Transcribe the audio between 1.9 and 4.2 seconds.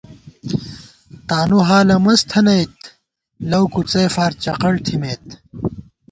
مست تھنَئیت لَؤ کُڅئے